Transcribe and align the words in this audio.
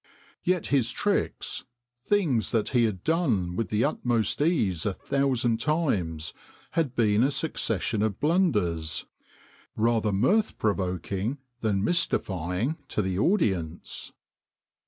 Yet 0.43 0.65
his 0.69 0.89
tricks, 0.89 1.63
things 2.03 2.49
that 2.51 2.69
he 2.69 2.85
had 2.85 3.03
done 3.03 3.55
with 3.55 3.69
the 3.69 3.85
utmost 3.85 4.41
ease 4.41 4.83
a 4.83 4.93
thousand 4.95 5.59
times, 5.59 6.33
had 6.71 6.95
been 6.95 7.21
a 7.23 7.29
succession 7.29 8.01
of 8.01 8.19
blunders, 8.19 9.05
rather 9.75 10.11
mirth 10.11 10.57
provoking 10.57 11.37
than 11.59 11.83
mysti 11.83 12.17
fying 12.17 12.77
to 12.87 13.03
the 13.03 13.19
audience. 13.19 14.11